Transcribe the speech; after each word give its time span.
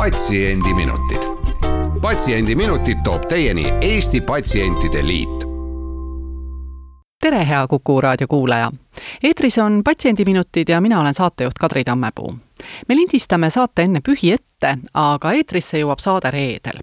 patsiendiminutid. 0.00 1.18
patsiendiminutid 2.02 2.98
toob 3.04 3.26
teieni 3.28 3.72
Eesti 3.80 4.20
Patsientide 4.20 5.06
Liit 5.06 5.44
tere, 7.22 7.48
hea 7.48 7.66
Kuku 7.66 8.00
raadio 8.00 8.26
kuulaja! 8.28 8.70
eetris 9.24 9.58
on 9.58 9.82
Patsiendiminutid 9.84 10.68
ja 10.68 10.80
mina 10.80 11.00
olen 11.00 11.14
saatejuht 11.14 11.58
Kadri 11.60 11.84
Tammepuu. 11.84 12.34
me 12.88 12.96
lindistame 12.96 13.50
saate 13.50 13.82
enne 13.82 14.00
pühi 14.08 14.32
ette, 14.32 14.78
aga 14.94 15.32
eetrisse 15.32 15.78
jõuab 15.78 15.98
saade 15.98 16.30
reedel 16.30 16.80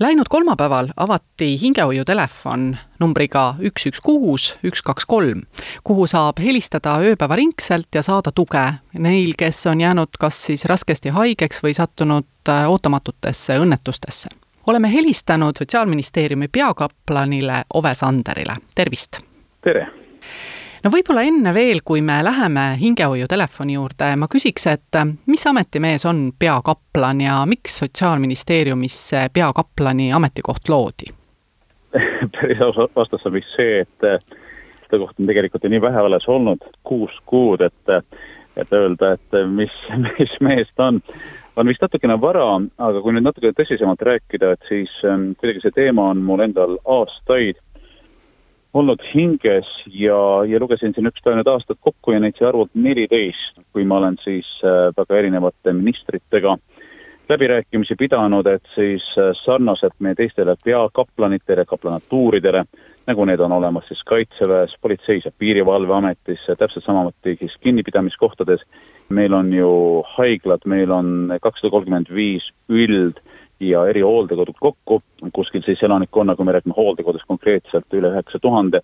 Läinud 0.00 0.28
kolmapäeval 0.28 0.88
avati 0.96 1.56
hingehoiutelefon 1.60 2.76
numbriga 3.00 3.54
üks, 3.60 3.86
üks, 3.90 4.00
kuus, 4.04 4.56
üks, 4.64 4.82
kaks, 4.82 5.06
kolm, 5.06 5.42
kuhu 5.84 6.06
saab 6.10 6.40
helistada 6.42 6.98
ööpäevaringselt 7.04 7.88
ja 7.94 8.02
saada 8.02 8.32
tuge 8.32 8.64
neil, 8.98 9.34
kes 9.38 9.66
on 9.66 9.80
jäänud 9.80 10.20
kas 10.20 10.42
siis 10.50 10.64
raskesti 10.64 11.14
haigeks 11.16 11.62
või 11.64 11.74
sattunud 11.76 12.48
äh, 12.48 12.68
ootamatutesse 12.70 13.58
õnnetustesse. 13.58 14.28
oleme 14.66 14.92
helistanud 14.92 15.56
Sotsiaalministeeriumi 15.58 16.48
peakaplanile 16.48 17.64
Ove 17.74 17.94
Sanderile, 17.94 18.56
tervist! 18.74 19.20
tere! 19.62 19.88
No 20.84 20.92
võib-olla 20.92 21.24
enne 21.28 21.54
veel, 21.54 21.82
kui 21.84 22.02
me 22.04 22.20
läheme 22.24 22.66
hingehoiutelefoni 22.80 23.76
juurde, 23.76 24.10
ma 24.16 24.28
küsiks, 24.30 24.66
et 24.70 24.98
äh, 24.98 25.08
mis 25.30 25.46
ametimees 25.46 26.06
on 26.08 26.30
peakaplan 26.38 27.20
ja 27.24 27.40
miks 27.46 27.80
Sotsiaalministeeriumis 27.82 28.98
peakaplani 29.32 30.12
ametikoht 30.12 30.68
loodi? 30.68 31.12
vastus 32.96 33.26
on 33.26 33.34
vist 33.34 33.56
see, 33.56 33.80
et 33.84 34.06
äh, 34.06 34.20
seda 34.86 35.02
kohta 35.02 35.22
on 35.22 35.30
tegelikult 35.30 35.64
ju 35.64 35.72
nii 35.72 35.82
vähe 35.82 36.04
alles 36.04 36.28
olnud, 36.28 36.62
kuus 36.86 37.16
kuud, 37.26 37.64
et 37.66 37.96
äh, 37.96 38.04
et 38.56 38.72
öelda, 38.72 39.14
et 39.14 39.36
mis, 39.48 39.72
mis 40.18 40.32
mees 40.42 40.68
ta 40.76 40.90
on, 40.90 41.00
on 41.56 41.70
vist 41.70 41.82
natukene 41.84 42.16
vara, 42.20 42.46
aga 42.82 43.02
kui 43.02 43.14
nüüd 43.14 43.26
natuke 43.26 43.52
tõsisemalt 43.56 44.02
rääkida, 44.06 44.54
et 44.54 44.70
siis 44.70 44.92
ähm, 45.06 45.30
kuidagi 45.40 45.64
see 45.64 45.76
teema 45.76 46.10
on 46.14 46.22
mul 46.26 46.42
endal 46.44 46.78
aastaid 46.98 47.60
olnud 48.74 49.02
hinges 49.14 49.68
ja, 49.86 50.18
ja 50.46 50.60
lugesin 50.62 50.94
siin 50.94 51.08
üks 51.10 51.22
päev 51.24 51.40
need 51.40 51.50
aastad 51.50 51.80
kokku 51.82 52.14
ja 52.14 52.20
neid 52.22 52.38
sai 52.38 52.50
arvult 52.50 52.70
neliteist, 52.74 53.58
kui 53.74 53.84
ma 53.84 53.98
olen 53.98 54.18
siis 54.22 54.48
äh, 54.62 54.90
väga 54.96 55.18
erinevate 55.18 55.74
ministritega 55.74 56.56
läbirääkimisi 57.30 57.94
pidanud, 57.98 58.46
et 58.46 58.66
siis 58.74 59.02
äh, 59.18 59.32
sarnaselt 59.44 59.94
meie 59.98 60.14
teistele 60.18 60.56
peakaplanitele, 60.64 61.64
kaplanatuuridele, 61.66 62.64
nagu 63.10 63.26
need 63.26 63.42
on 63.42 63.52
olemas 63.58 63.88
siis 63.90 64.02
Kaitseväes, 64.06 64.76
Politseis 64.82 65.26
ja 65.26 65.34
Piirivalveametis, 65.38 66.46
täpselt 66.58 66.86
samamoodi 66.86 67.36
siis 67.38 67.56
kinnipidamiskohtades, 67.60 68.62
meil 69.08 69.34
on 69.34 69.52
ju 69.54 69.70
haiglad, 70.16 70.66
meil 70.66 70.90
on 70.94 71.34
kakssada 71.42 71.74
kolmkümmend 71.74 72.14
viis 72.14 72.46
üld- 72.70 73.22
ja 73.60 73.86
erihooldekodud 73.86 74.56
kokku, 74.60 75.02
kuskil 75.32 75.62
siis 75.64 75.82
elanikkonna, 75.82 76.36
kui 76.36 76.44
me 76.44 76.52
räägime 76.56 76.76
hooldekodust 76.76 77.28
konkreetselt, 77.28 77.86
üle 77.92 78.12
üheksa 78.12 78.38
tuhande, 78.38 78.80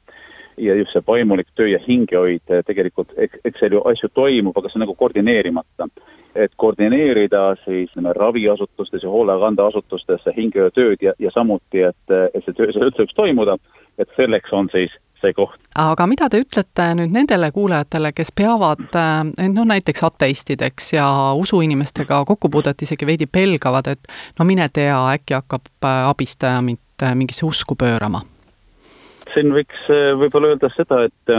ja 0.56 0.74
just 0.74 0.92
see 0.92 1.04
vaimulik 1.06 1.48
töö 1.54 1.68
ja 1.68 1.78
hingehoid, 1.88 2.44
tegelikult 2.66 3.12
eks, 3.16 3.40
eks 3.44 3.60
seal 3.60 3.76
ju 3.76 3.82
asju 3.88 4.10
toimub, 4.14 4.56
aga 4.56 4.68
see 4.68 4.80
on 4.80 4.86
nagu 4.86 4.94
koordineerimata. 4.94 5.88
et 6.36 6.52
koordineerida 6.56 7.56
siis 7.64 7.90
ütleme, 7.90 8.12
raviasutustes 8.12 9.02
ja 9.02 9.08
hoolekandeasutustes 9.08 10.26
hingehoiutööd 10.36 11.00
ja, 11.00 11.14
ja 11.18 11.30
samuti, 11.32 11.80
et, 11.80 12.12
et 12.34 12.44
see 12.44 12.52
töö 12.52 12.72
seal 12.72 12.90
üldse 12.90 13.06
võiks 13.06 13.16
toimuda, 13.16 13.56
et 13.98 14.10
selleks 14.16 14.52
on 14.52 14.68
siis 14.72 14.92
see 15.20 15.34
koht. 15.36 15.58
aga 15.78 16.06
mida 16.10 16.28
te 16.30 16.40
ütlete 16.42 16.88
nüüd 16.98 17.12
nendele 17.14 17.50
kuulajatele, 17.54 18.12
kes 18.16 18.32
peavad 18.36 18.86
end 18.96 19.56
noh, 19.56 19.66
näiteks 19.68 20.04
ateistideks 20.06 20.92
ja 20.96 21.08
usuinimestega 21.38 22.22
kokkupuudet 22.28 22.82
isegi 22.82 23.06
veidi 23.06 23.26
pelgavad, 23.26 23.92
et 23.92 24.12
no 24.38 24.48
mine 24.48 24.68
tea, 24.72 24.96
äkki 25.16 25.38
hakkab 25.38 25.68
äh, 25.84 26.08
abistaja 26.08 26.62
mind 26.62 27.02
äh, 27.02 27.14
mingisse 27.14 27.46
usku 27.46 27.78
pöörama? 27.78 28.24
siin 29.34 29.52
võiks 29.52 29.86
äh, 29.92 30.12
võib-olla 30.20 30.54
öelda 30.54 30.72
seda, 30.76 31.04
et 31.10 31.36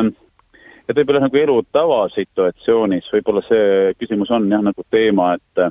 et 0.88 0.96
võib-olla 0.96 1.26
nagu 1.26 1.38
elu 1.42 1.58
tavasituatsioonis 1.76 3.10
võib-olla 3.14 3.44
see 3.48 3.94
küsimus 4.00 4.32
on 4.32 4.50
jah, 4.52 4.64
nagu 4.64 4.86
teema, 4.92 5.34
et 5.36 5.68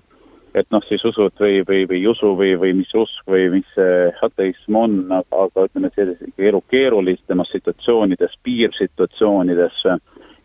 et 0.57 0.69
noh, 0.73 0.83
siis 0.89 1.05
usud 1.05 1.35
või, 1.41 1.61
või, 1.69 1.85
või 1.89 2.01
ei 2.01 2.09
usu 2.09 2.33
või, 2.39 2.55
või 2.61 2.73
mis 2.79 2.93
usk 2.97 3.29
või 3.29 3.49
mis 3.53 3.69
see 3.77 4.09
ateism 4.25 4.79
on, 4.81 4.97
aga 5.13 5.67
ütleme, 5.69 5.91
sellise 5.95 6.31
elu 6.39 6.63
keerulisemates 6.73 7.53
situatsioonides, 7.59 8.39
piirsituatsioonides, 8.47 9.83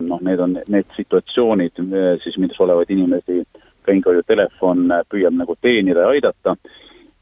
noh, 0.04 0.22
need 0.26 0.42
on 0.44 0.58
need 0.68 0.96
situatsioonid 0.98 1.80
siis, 2.24 2.38
milles 2.38 2.60
olevaid 2.60 2.92
inimesi 2.92 3.42
ka 3.82 3.94
hingehoiutelefon 3.94 4.86
püüab 5.10 5.36
nagu 5.38 5.56
teenida 5.64 6.04
ja 6.04 6.14
aidata, 6.14 6.56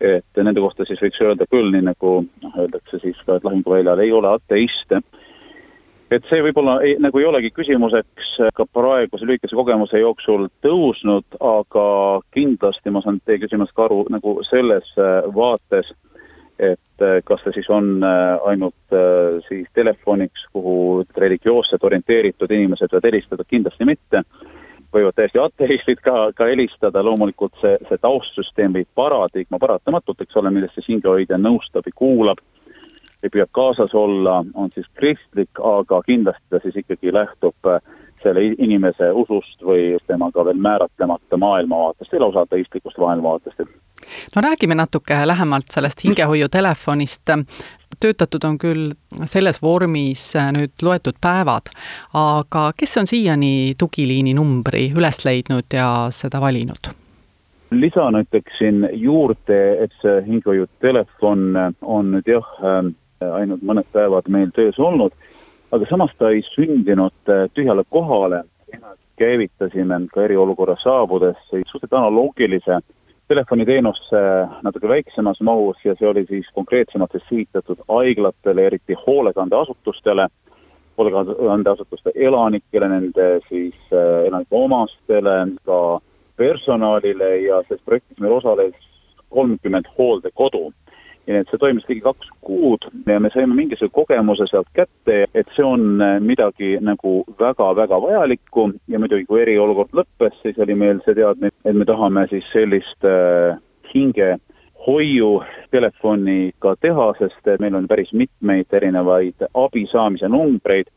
et 0.01 0.43
nende 0.43 0.61
kohta 0.61 0.85
siis 0.89 1.01
võiks 1.01 1.23
öelda 1.23 1.47
küll, 1.51 1.71
nii 1.73 1.87
nagu 1.87 2.15
noh, 2.27 2.59
öeldakse 2.59 3.01
siis 3.05 3.19
ka, 3.27 3.39
et 3.39 3.47
lahinguväljal 3.47 4.03
ei 4.03 4.13
ole 4.13 4.35
ateiste 4.35 5.03
et 6.11 6.27
see 6.29 6.43
võib-olla 6.43 6.79
ei, 6.85 6.97
nagu 7.03 7.21
ei 7.21 7.27
olegi 7.29 7.53
küsimuseks 7.55 8.35
ka 8.57 8.67
praeguse 8.75 9.27
lühikese 9.29 9.57
kogemuse 9.57 10.03
jooksul 10.03 10.49
tõusnud, 10.65 11.39
aga 11.39 11.87
kindlasti 12.35 12.93
ma 12.93 13.03
saan 13.05 13.21
teie 13.25 13.41
küsimusest 13.43 13.77
ka 13.77 13.87
aru 13.87 14.05
nagu 14.13 14.39
selles 14.49 14.89
äh, 14.99 15.21
vaates, 15.35 15.93
et 16.59 17.05
äh, 17.05 17.21
kas 17.25 17.45
see 17.45 17.61
siis 17.61 17.71
on 17.73 17.93
äh, 18.05 18.33
ainult 18.53 18.97
siis 19.49 19.69
telefoniks, 19.75 20.49
kuhu 20.55 21.05
religioosselt 21.17 21.85
orienteeritud 21.87 22.51
inimesed 22.51 22.91
võivad 22.91 23.13
helistada, 23.13 23.47
kindlasti 23.47 23.87
mitte. 23.89 24.25
võivad 24.91 25.15
täiesti 25.15 25.39
ateistid 25.39 26.01
ka, 26.03 26.33
ka 26.35 26.49
helistada, 26.51 27.05
loomulikult 27.07 27.55
see, 27.63 27.77
see 27.87 27.99
taustsüsteem 28.03 28.73
või 28.75 28.89
paradigma 28.99 29.61
paratamatult, 29.63 30.25
eks 30.25 30.37
ole, 30.37 30.51
millest 30.51 30.75
siis 30.75 30.89
hingehoidja 30.91 31.39
nõustab 31.39 31.87
ja 31.87 31.95
kuulab 31.95 32.43
ei 33.23 33.33
püüab 33.33 33.51
kaasas 33.53 33.95
olla, 33.95 34.45
on 34.55 34.71
siis 34.75 34.87
kristlik, 34.95 35.51
aga 35.63 36.03
kindlasti 36.07 36.47
ta 36.51 36.61
siis 36.63 36.77
ikkagi 36.83 37.13
lähtub 37.13 37.69
äh, 37.69 37.81
selle 38.23 38.45
inimese 38.59 39.11
usust 39.17 39.63
või 39.65 39.97
temaga 40.07 40.45
veel 40.45 40.61
määratlemata 40.61 41.37
maailmavaatest 41.41 42.13
lausa 42.21 42.45
ateistlikust 42.47 42.99
maailmavaatest. 42.99 43.61
no 44.37 44.43
räägime 44.43 44.75
natuke 44.75 45.27
lähemalt 45.27 45.71
sellest 45.71 46.05
hingehoiutelefonist. 46.05 47.23
töötatud 48.01 48.45
on 48.45 48.59
küll 48.59 48.91
selles 49.25 49.63
vormis 49.63 50.37
äh, 50.37 50.53
nüüd 50.53 50.73
loetud 50.83 51.19
päevad, 51.21 51.73
aga 52.15 52.73
kes 52.77 52.97
on 52.97 53.07
siiani 53.07 53.75
tugiliini 53.79 54.35
numbri 54.35 54.93
üles 54.97 55.25
leidnud 55.25 55.69
ja 55.73 56.09
seda 56.11 56.41
valinud? 56.41 56.95
lisan 57.71 58.15
ütleksin 58.19 58.89
juurde, 58.93 59.85
et 59.85 59.93
see 60.03 60.23
hingehoiutelefon 60.27 61.45
on 61.83 62.11
nüüd 62.17 62.27
jah, 62.31 62.47
ähm, 62.67 62.95
ainult 63.21 63.63
mõned 63.63 63.89
päevad 63.93 64.29
meil 64.29 64.51
töös 64.57 64.79
olnud, 64.79 65.13
aga 65.73 65.87
samas 65.91 66.13
ta 66.19 66.31
ei 66.31 66.43
sündinud 66.55 67.29
äh, 67.29 67.47
tühjale 67.55 67.85
kohale, 67.89 68.45
käivitasime 69.21 70.07
ka 70.15 70.23
eriolukorra 70.25 70.77
saabudes 70.81 71.37
suhteliselt 71.51 71.93
analoogilise 71.93 72.79
telefoniteenuse 73.29 74.21
natuke 74.63 74.89
väiksemas 74.89 75.41
mahus 75.41 75.77
ja 75.85 75.95
see 75.99 76.09
oli 76.09 76.25
siis 76.27 76.47
konkreetsemalt 76.55 77.13
siis 77.13 77.27
sihitatud 77.29 77.83
haiglatele, 77.89 78.67
eriti 78.67 78.97
hoolekandeasutustele, 79.07 80.29
hoolekandeasutuste 80.99 82.13
elanikele, 82.15 82.89
nende 82.89 83.29
siis 83.49 83.77
äh, 83.93 84.27
elanike 84.31 84.57
omastele, 84.65 85.37
ka 85.69 86.01
personalile 86.37 87.37
ja 87.45 87.61
selles 87.69 87.85
projektis 87.85 88.19
meil 88.19 88.39
osales 88.41 88.75
kolmkümmend 89.29 89.87
hooldekodu 89.99 90.71
ja 91.31 91.37
nii 91.37 91.45
et 91.45 91.53
see 91.53 91.61
toimus 91.63 91.87
ligi 91.89 92.03
kaks 92.03 92.31
kuud 92.43 92.87
ja 93.07 93.21
me 93.23 93.31
saime 93.31 93.55
mingisuguse 93.55 93.95
kogemuse 93.95 94.49
sealt 94.51 94.69
kätte, 94.75 95.23
et 95.35 95.53
see 95.55 95.65
on 95.65 96.03
äh, 96.03 96.17
midagi 96.21 96.73
nagu 96.83 97.21
väga-väga 97.39 98.01
vajalikku. 98.03 98.67
Ja 98.91 98.99
muidugi, 98.99 99.29
kui 99.29 99.43
eriolukord 99.45 99.95
lõppes, 99.95 100.35
siis 100.43 100.59
oli 100.59 100.75
meil 100.75 101.03
see 101.05 101.15
teadmine, 101.15 101.55
et 101.65 101.77
me 101.77 101.87
tahame 101.87 102.27
siis 102.33 102.47
sellist 102.55 103.07
äh, 103.07 103.61
hinge 103.95 104.37
hoiu 104.87 105.43
telefoni 105.71 106.53
ka 106.59 106.75
teha, 106.81 107.13
sest 107.21 107.53
meil 107.63 107.77
on 107.79 107.87
päris 107.89 108.11
mitmeid 108.17 108.73
erinevaid 108.73 109.47
abi 109.55 109.85
saamise 109.93 110.29
numbreid, 110.33 110.91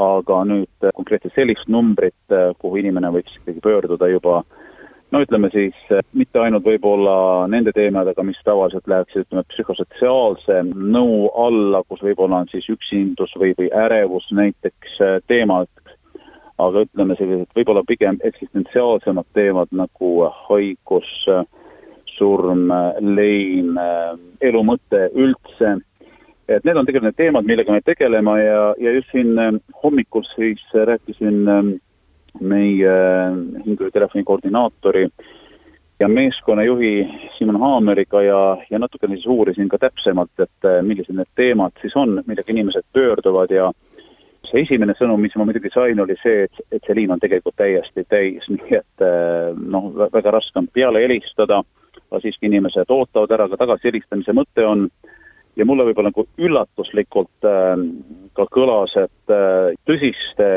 aga 0.00 0.42
nüüd 0.46 0.90
konkreetselt 0.94 1.34
sellist 1.38 1.72
numbrit, 1.72 2.20
äh, 2.34 2.50
kuhu 2.58 2.82
inimene 2.82 3.14
võiks 3.16 3.40
ikkagi 3.40 3.64
pöörduda 3.64 4.12
juba 4.12 4.42
no 5.10 5.22
ütleme 5.24 5.50
siis 5.52 5.76
mitte 6.16 6.40
ainult 6.40 6.64
võib-olla 6.66 7.46
nende 7.50 7.72
teemadega, 7.76 8.24
mis 8.26 8.38
tavaliselt 8.46 8.88
läheksid, 8.90 9.26
ütleme, 9.26 9.44
psühhosotsiaalse 9.52 10.60
nõu 10.70 11.30
alla, 11.38 11.82
kus 11.88 12.02
võib-olla 12.04 12.42
on 12.42 12.50
siis 12.52 12.68
üksindus 12.72 13.34
või, 13.40 13.54
või 13.58 13.70
ärevus 13.84 14.28
näiteks 14.36 15.00
äh, 15.04 15.18
teemadeks, 15.30 15.96
aga 16.60 16.84
ütleme 16.86 17.16
sellised 17.18 17.56
võib-olla 17.56 17.84
pigem 17.88 18.20
eksistentsiaalsemad 18.24 19.28
teemad 19.34 19.72
nagu 19.74 20.14
haigus, 20.48 21.12
surm, 22.16 22.66
lein, 23.16 23.76
äh, 23.80 24.16
elu 24.50 24.64
mõte 24.66 25.06
üldse, 25.16 25.78
et 26.50 26.66
need 26.66 26.76
on 26.76 26.86
tegelikult 26.86 27.10
need 27.10 27.20
teemad, 27.20 27.46
millega 27.46 27.72
me 27.72 27.82
tegeleme 27.86 28.34
ja, 28.42 28.64
ja 28.82 28.96
just 28.96 29.12
siin 29.14 29.38
hommikul 29.82 30.26
siis 30.34 30.62
rääkisin 30.74 31.46
meie 32.40 32.94
hingetelefoni 33.66 34.24
koordinaatori 34.24 35.08
ja 36.00 36.08
meeskonnajuhi 36.08 37.08
Simon 37.38 37.60
Haameriga 37.60 38.22
ja, 38.22 38.56
ja 38.70 38.78
natukene 38.78 39.16
siis 39.16 39.26
uurisin 39.26 39.68
ka 39.68 39.78
täpsemalt, 39.78 40.32
et 40.38 40.68
äh, 40.68 40.80
millised 40.82 41.14
need 41.16 41.28
teemad 41.36 41.76
siis 41.80 41.96
on, 41.96 42.22
millega 42.26 42.52
inimesed 42.52 42.86
pöörduvad 42.92 43.52
ja 43.52 43.70
see 44.48 44.64
esimene 44.64 44.94
sõnum, 44.98 45.20
mis 45.20 45.36
ma 45.36 45.44
muidugi 45.46 45.70
sain, 45.74 46.00
oli 46.00 46.16
see, 46.22 46.46
et, 46.48 46.62
et 46.72 46.86
see 46.86 46.96
liin 46.96 47.12
on 47.12 47.20
tegelikult 47.20 47.58
täiesti 47.60 48.06
täis, 48.08 48.48
nii 48.54 48.78
et 48.80 49.04
äh, 49.04 49.52
noh, 49.60 49.92
väga 50.00 50.34
raske 50.38 50.62
on 50.62 50.70
peale 50.72 51.04
helistada, 51.04 51.62
aga 52.10 52.22
siiski 52.24 52.48
inimesed 52.48 52.90
ootavad 52.90 53.36
ära, 53.36 53.48
ka 53.52 53.60
tagasihelistamise 53.60 54.34
mõte 54.36 54.66
on 54.66 54.88
ja 55.56 55.66
mulle 55.66 55.84
võib-olla 55.88 56.10
nagu 56.12 56.24
üllatuslikult 56.38 57.46
äh, 57.48 57.82
ka 58.38 58.46
kõlas, 58.54 58.94
et 59.00 59.34
äh, 59.34 59.72
tõsiste 59.88 60.50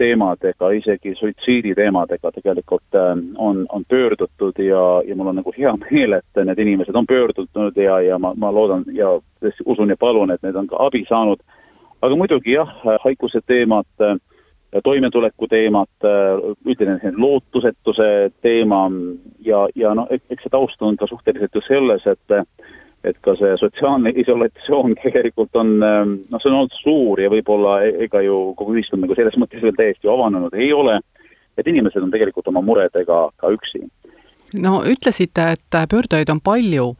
teemadega, 0.00 0.70
isegi 0.78 1.14
suitsiidi 1.18 1.74
teemadega 1.78 2.32
tegelikult 2.34 2.98
äh, 2.98 3.14
on, 3.36 3.64
on 3.72 3.86
pöördutud 3.88 4.60
ja, 4.62 4.84
ja 5.06 5.16
mul 5.16 5.32
on 5.32 5.40
nagu 5.40 5.54
hea 5.56 5.72
meel, 5.86 6.18
et 6.20 6.44
need 6.44 6.62
inimesed 6.66 6.96
on 6.96 7.08
pöördunud 7.08 7.80
ja, 7.80 8.00
ja 8.04 8.20
ma, 8.20 8.34
ma 8.36 8.52
loodan 8.52 8.84
ja 8.92 9.16
usun 9.64 9.92
ja 9.92 9.98
palun, 10.00 10.34
et 10.34 10.42
need 10.44 10.56
on 10.56 10.68
ka 10.70 10.80
abi 10.86 11.04
saanud. 11.08 11.42
aga 12.04 12.16
muidugi 12.16 12.52
jah, 12.52 12.70
haiguse 13.04 13.40
teemad 13.46 13.88
äh, 14.04 14.16
toimetuleku 14.84 15.48
teemad, 15.48 15.92
äh, 16.04 16.44
üldine 16.66 16.98
lootusetuse 17.16 18.30
teema 18.42 18.86
ja, 19.40 19.66
ja 19.74 19.94
noh, 19.94 20.08
eks 20.10 20.44
see 20.44 20.52
taust 20.52 20.82
on 20.82 20.96
ka 21.00 21.08
suhteliselt 21.08 21.54
ju 21.54 21.64
selles, 21.64 22.06
et 22.06 22.40
et 23.08 23.18
ka 23.24 23.34
see 23.38 23.56
sotsiaalne 23.60 24.12
isolatsioon 24.22 24.96
tegelikult 25.04 25.56
on 25.60 25.74
ähm, 25.82 26.14
noh, 26.30 26.42
see 26.42 26.50
on 26.50 26.60
olnud 26.62 26.78
suur 26.80 27.22
ja 27.22 27.32
võib-olla 27.32 27.80
e-, 27.86 27.96
ega 28.06 28.22
ju 28.24 28.38
kogu 28.58 28.76
ühiskond 28.76 29.04
nagu 29.04 29.16
selles 29.18 29.36
mõttes 29.40 29.62
veel 29.64 29.76
täiesti 29.78 30.10
avanenud 30.10 30.56
ei 30.58 30.72
ole, 30.72 30.98
et 31.58 31.68
inimesed 31.70 32.02
on 32.02 32.14
tegelikult 32.14 32.48
oma 32.52 32.64
muredega 32.64 33.28
ka 33.40 33.52
üksi. 33.54 33.84
no 34.60 34.80
ütlesite, 34.88 35.54
et 35.58 35.80
pöördujaid 35.90 36.32
on 36.32 36.42
palju, 36.44 36.92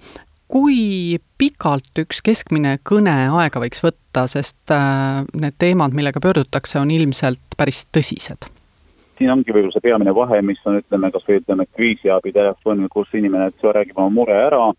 kui 0.50 1.18
pikalt 1.40 2.04
üks 2.04 2.20
keskmine 2.24 2.76
kõne 2.86 3.14
aega 3.40 3.62
võiks 3.62 3.82
võtta, 3.84 4.26
sest 4.30 4.74
äh, 4.74 5.24
need 5.34 5.56
teemad, 5.58 5.96
millega 5.96 6.22
pöördutakse, 6.22 6.78
on 6.82 6.92
ilmselt 6.94 7.58
päris 7.58 7.86
tõsised? 7.94 8.50
siin 9.14 9.30
ongi 9.30 9.52
võib-olla 9.54 9.70
see 9.70 9.84
peamine 9.84 10.10
vahe, 10.10 10.40
mis 10.42 10.58
on, 10.66 10.80
ütleme, 10.82 11.10
kas 11.14 11.22
või 11.28 11.36
ütleme, 11.38 11.68
kriisiabitelefon, 11.76 12.88
kus 12.90 13.12
inimene, 13.14 13.52
eks 13.52 13.62
ole, 13.62 13.76
räägib 13.76 14.00
oma 14.02 14.10
mure 14.10 14.34
ära 14.34 14.72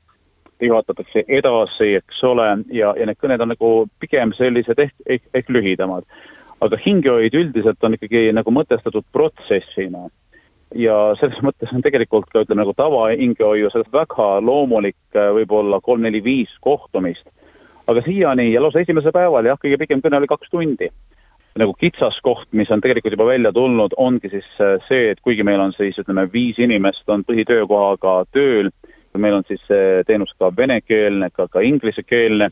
juhatatakse 0.62 1.26
edasi, 1.28 1.96
eks 2.00 2.24
ole, 2.24 2.48
ja, 2.74 2.94
ja 2.98 3.08
need 3.08 3.20
kõned 3.22 3.42
on 3.44 3.52
nagu 3.54 3.72
pigem 4.00 4.34
sellised 4.38 4.80
ehk, 4.80 4.96
ehk, 5.06 5.24
ehk 5.34 5.50
lühidamad. 5.50 6.06
aga 6.62 6.78
hingehoid 6.80 7.34
üldiselt 7.36 7.84
on 7.84 7.94
ikkagi 7.98 8.32
nagu 8.34 8.52
mõtestatud 8.52 9.04
protsessina. 9.12 10.10
ja 10.76 11.16
selles 11.20 11.42
mõttes 11.44 11.74
on 11.74 11.82
tegelikult 11.82 12.30
ka 12.32 12.42
ütleme 12.44 12.64
nagu 12.64 12.74
tavahingehoiu 12.74 13.70
sellest 13.70 13.94
väga 13.94 14.42
loomulik 14.42 14.98
võib-olla 15.14 15.82
kolm-neli-viis 15.82 16.56
kohtumist. 16.62 17.28
aga 17.88 18.02
siiani 18.02 18.52
ja 18.54 18.62
lausa 18.62 18.80
esimesel 18.80 19.12
päeval 19.12 19.46
jah, 19.46 19.60
kõige 19.62 19.78
pikem 19.78 20.02
kõne 20.02 20.18
oli 20.18 20.28
kaks 20.28 20.50
tundi 20.50 20.90
nagu 21.56 21.74
kitsaskoht, 21.80 22.50
mis 22.52 22.72
on 22.72 22.82
tegelikult 22.84 23.14
juba 23.16 23.26
välja 23.30 23.52
tulnud, 23.56 23.94
ongi 23.98 24.30
siis 24.30 24.48
see, 24.88 25.12
et 25.12 25.22
kuigi 25.24 25.44
meil 25.44 25.62
on 25.64 25.72
siis 25.78 25.96
ütleme, 26.02 26.28
viis 26.34 26.60
inimest 26.60 27.08
on 27.08 27.24
põhitöökohaga 27.24 28.26
tööl, 28.36 28.72
meil 29.22 29.40
on 29.40 29.46
siis 29.48 29.62
teenus 30.08 30.34
ka 30.40 30.52
venekeelne, 30.58 31.30
ka, 31.34 31.48
ka 31.52 31.64
inglisekeelne, 31.66 32.50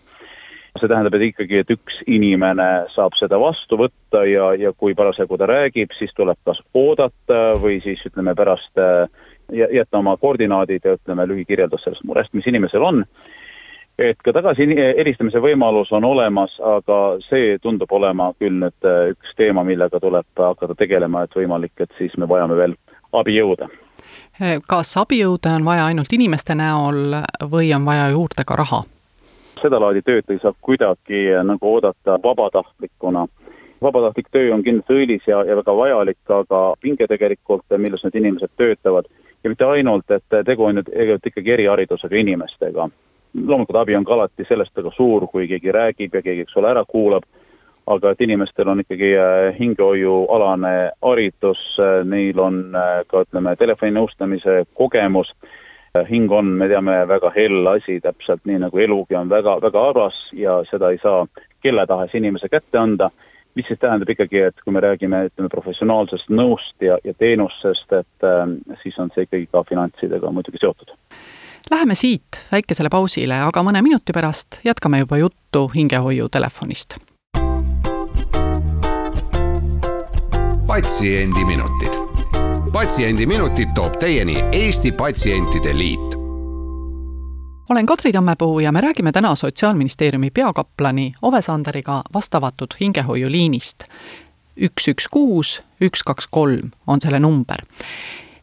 see 0.80 0.90
tähendab, 0.90 1.14
et 1.18 1.28
ikkagi, 1.28 1.60
et 1.62 1.74
üks 1.74 2.00
inimene 2.10 2.68
saab 2.94 3.14
seda 3.20 3.38
vastu 3.42 3.78
võtta 3.80 4.24
ja, 4.26 4.50
ja 4.58 4.74
kui 4.78 4.96
parasjagu 4.98 5.38
ta 5.38 5.48
räägib, 5.50 5.94
siis 5.98 6.14
tuleb 6.18 6.40
kas 6.48 6.62
oodata 6.74 7.54
või 7.62 7.80
siis 7.84 8.02
ütleme 8.10 8.34
pärast 8.38 8.82
äh, 8.82 9.06
jätta 9.54 10.02
oma 10.02 10.16
koordinaadid 10.18 10.86
ja 10.86 10.98
ütleme 10.98 11.28
lühikirjeldus 11.30 11.86
sellest 11.86 12.06
murest, 12.10 12.34
mis 12.34 12.50
inimesel 12.50 12.84
on. 12.84 13.06
et 14.00 14.18
ka 14.26 14.34
tagasi 14.34 14.66
helistamise 14.98 15.38
võimalus 15.38 15.92
on 15.94 16.04
olemas, 16.04 16.56
aga 16.58 17.20
see 17.30 17.60
tundub 17.62 17.92
olema 17.94 18.32
küll 18.42 18.58
nüüd 18.66 18.90
äh, 18.90 19.14
üks 19.14 19.38
teema, 19.38 19.64
millega 19.64 20.02
tuleb 20.02 20.26
hakata 20.38 20.76
tegelema, 20.76 21.24
et 21.24 21.38
võimalik, 21.38 21.78
et 21.78 21.94
siis 22.00 22.18
me 22.18 22.30
vajame 22.30 22.58
veel 22.58 22.78
abijõude 23.14 23.70
kas 24.68 24.98
abijõude 24.98 25.52
on 25.54 25.66
vaja 25.66 25.86
ainult 25.86 26.14
inimeste 26.14 26.56
näol 26.56 27.20
või 27.52 27.70
on 27.76 27.86
vaja 27.86 28.10
juurde 28.10 28.46
ka 28.48 28.56
raha? 28.56 28.84
sedalaadi 29.64 30.02
tööd 30.02 30.32
ei 30.34 30.40
saa 30.42 30.52
kuidagi 30.62 31.22
nagu 31.44 31.74
oodata 31.76 32.18
vabatahtlikuna. 32.24 33.28
vabatahtlik 33.82 34.28
töö 34.32 34.54
on 34.54 34.64
kindlasti 34.64 34.94
õilis 34.94 35.28
ja, 35.28 35.44
ja 35.44 35.56
väga 35.56 35.76
vajalik, 35.76 36.20
aga 36.30 36.62
pinge 36.82 37.08
tegelikult, 37.08 37.64
milles 37.78 38.04
need 38.04 38.16
inimesed 38.16 38.52
töötavad, 38.58 39.08
ja 39.44 39.50
mitte 39.50 39.66
ainult, 39.66 40.12
et 40.12 40.38
tegu 40.46 40.64
on 40.64 40.78
ju 40.78 40.84
tegelikult 40.84 41.32
ikkagi 41.32 41.52
eriharidusega 41.52 42.16
inimestega. 42.16 42.90
loomulikult 43.48 43.78
abi 43.78 43.96
on 43.96 44.06
ka 44.06 44.14
alati 44.14 44.46
sellest 44.48 44.76
väga 44.76 44.92
suur, 44.98 45.28
kui 45.28 45.48
keegi 45.48 45.72
räägib 45.72 46.16
ja 46.16 46.22
keegi, 46.22 46.42
eks 46.42 46.58
ole, 46.58 46.70
ära 46.70 46.86
kuulab 46.86 47.24
aga 47.88 48.14
et 48.14 48.22
inimestel 48.22 48.70
on 48.72 48.84
ikkagi 48.84 49.12
äh, 49.20 49.50
hingehoiualane 49.60 50.92
haridus, 51.04 51.64
äh, 51.80 52.04
neil 52.08 52.40
on 52.40 52.62
äh, 52.76 53.02
ka 53.10 53.26
ütleme, 53.26 53.56
telefoninõustamise 53.60 54.64
kogemus, 54.78 55.34
hing 56.10 56.32
on, 56.34 56.56
me 56.58 56.66
teame, 56.72 56.96
väga 57.06 57.30
hell 57.36 57.68
asi, 57.76 58.00
täpselt 58.02 58.42
nii 58.50 58.64
nagu 58.64 58.80
elugi 58.82 59.14
on 59.14 59.30
väga, 59.30 59.60
väga 59.62 59.84
armas 59.92 60.16
ja 60.34 60.56
seda 60.66 60.90
ei 60.90 60.98
saa 61.04 61.28
kelle 61.62 61.86
tahes 61.86 62.16
inimese 62.18 62.50
kätte 62.50 62.80
anda, 62.82 63.12
mis 63.54 63.70
siis 63.70 63.78
tähendab 63.78 64.10
ikkagi, 64.10 64.42
et 64.48 64.66
kui 64.66 64.74
me 64.74 64.82
räägime, 64.82 65.28
ütleme, 65.30 65.52
professionaalsest 65.54 66.34
nõust 66.34 66.82
ja, 66.82 66.98
ja 67.06 67.14
teenusest, 67.14 67.94
et 67.94 68.28
siis 68.82 68.98
on 68.98 69.14
see 69.14 69.28
ikkagi 69.30 69.46
ka 69.54 69.62
finantsidega 69.70 70.34
muidugi 70.34 70.64
seotud. 70.66 70.98
Läheme 71.70 71.94
siit 71.96 72.42
väikesele 72.50 72.90
pausile, 72.90 73.38
aga 73.46 73.62
mõne 73.62 73.86
minuti 73.86 74.18
pärast 74.18 74.64
jätkame 74.66 75.06
juba 75.06 75.22
juttu 75.22 75.68
hingehoiutelefonist 75.78 76.98
patsiendiminutid. 80.74 81.94
patsiendiminutid 82.72 83.68
toob 83.76 83.94
teieni 84.00 84.44
Eesti 84.52 84.92
Patsientide 84.92 85.78
Liit 85.78 86.16
olen 87.70 87.86
Kadri 87.86 88.12
Tammepuu 88.12 88.60
ja 88.60 88.72
me 88.72 88.82
räägime 88.82 89.12
täna 89.12 89.36
Sotsiaalministeeriumi 89.36 90.32
peakaplani 90.32 91.14
Ove 91.22 91.42
Sanderiga 91.42 92.02
vastavatud 92.14 92.68
hingehoiuliinist. 92.80 93.84
üks, 94.62 94.88
üks, 94.88 95.08
kuus, 95.12 95.64
üks, 95.82 96.04
kaks, 96.06 96.28
kolm 96.32 96.72
on 96.88 97.02
selle 97.02 97.20
number. 97.20 97.58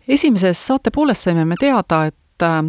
esimeses 0.08 0.66
saate 0.66 0.90
pooles 0.90 1.22
saime 1.22 1.44
me 1.44 1.54
teada, 1.60 2.04
et 2.04 2.42
äh, 2.42 2.64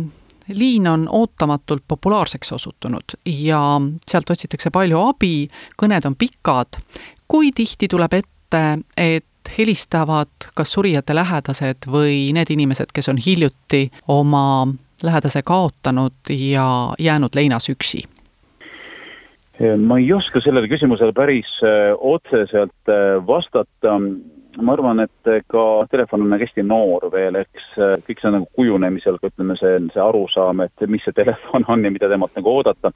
liin 0.48 0.88
on 0.88 1.08
ootamatult 1.12 1.84
populaarseks 1.88 2.52
osutunud 2.52 3.04
ja 3.26 3.82
sealt 4.08 4.30
otsitakse 4.30 4.70
palju 4.70 5.00
abi, 5.00 5.50
kõned 5.84 6.06
on 6.06 6.16
pikad. 6.16 6.82
kui 7.28 7.52
tihti 7.52 7.88
tuleb 7.88 8.14
ette, 8.14 8.80
et 8.98 9.26
helistavad 9.58 10.52
kas 10.56 10.74
surijate 10.74 11.16
lähedased 11.16 11.88
või 11.92 12.32
need 12.34 12.50
inimesed, 12.54 12.94
kes 12.94 13.10
on 13.10 13.20
hiljuti 13.26 13.90
oma 14.08 14.68
lähedase 15.04 15.42
kaotanud 15.44 16.14
ja 16.30 16.94
jäänud 17.00 17.36
leinas 17.36 17.70
üksi? 17.70 18.04
ma 19.78 19.98
ei 19.98 20.14
oska 20.14 20.42
sellele 20.42 20.68
küsimusele 20.68 21.14
päris 21.14 21.50
äh, 21.64 21.94
otseselt 22.00 22.90
äh, 22.90 23.20
vastata, 23.28 24.00
ma 24.62 24.74
arvan, 24.74 25.04
et 25.04 25.30
ka 25.52 25.66
telefon 25.92 26.24
on 26.26 26.32
nagu 26.34 26.42
hästi 26.42 26.64
noor 26.66 27.06
veel, 27.14 27.38
eks 27.44 27.68
äh, 27.78 27.94
kõik 28.08 28.22
see 28.22 28.30
on 28.32 28.38
nagu 28.40 28.50
kujunemisel, 28.58 29.20
ütleme 29.22 29.58
see, 29.60 29.76
see 29.94 30.02
arusaam, 30.02 30.64
et 30.66 30.88
mis 30.90 31.06
see 31.06 31.14
telefon 31.18 31.68
on 31.70 31.86
ja 31.86 31.94
mida 31.94 32.10
temalt 32.10 32.34
nagu 32.40 32.56
oodata. 32.58 32.94